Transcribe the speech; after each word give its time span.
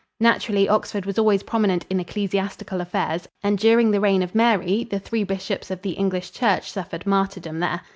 Naturally, 0.19 0.67
Oxford 0.67 1.05
was 1.05 1.19
always 1.19 1.43
prominent 1.43 1.85
in 1.87 1.99
ecclesiastical 1.99 2.81
affairs 2.81 3.27
and 3.43 3.55
during 3.59 3.91
the 3.91 3.99
reign 3.99 4.23
of 4.23 4.33
Mary 4.33 4.83
the 4.83 4.97
three 4.97 5.23
bishops 5.23 5.69
of 5.69 5.83
the 5.83 5.91
English 5.91 6.31
church 6.31 6.71
suffered 6.71 7.05
martyrdom 7.05 7.59
there. 7.59 7.81